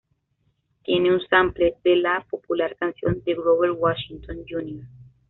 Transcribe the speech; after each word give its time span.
Tiene 0.83 1.13
un 1.13 1.21
"sample" 1.29 1.75
de 1.83 1.95
la 1.97 2.25
popular 2.27 2.75
canción 2.75 3.21
de 3.23 3.35
Grover 3.35 3.73
Washington, 3.73 4.39
Jr. 4.49 4.87